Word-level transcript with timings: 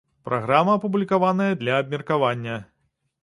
Праграма 0.27 0.71
апублікаваная 0.77 1.51
для 1.61 1.75
абмеркавання. 1.81 2.57